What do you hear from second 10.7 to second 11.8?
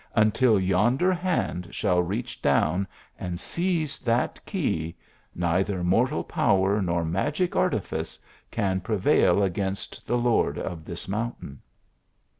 this mountain."